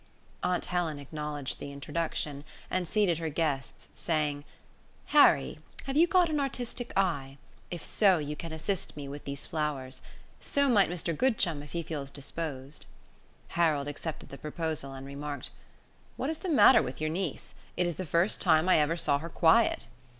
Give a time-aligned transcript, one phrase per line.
[0.41, 4.45] Aunt Helen acknowledged the introduction, and seated her guests, saying:
[5.13, 7.37] "Harry, have you got an artistic eye?
[7.69, 10.01] If so, you can assist me with these flowers.
[10.39, 12.87] So might Mr Goodchum, if he feels disposed."
[13.49, 15.51] Harold accepted the proposal, and remarked:
[16.17, 17.53] "What is the matter with your niece?
[17.77, 19.85] It is the first time I ever saw her quiet."